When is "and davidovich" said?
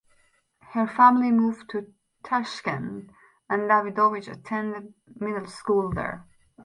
3.47-4.29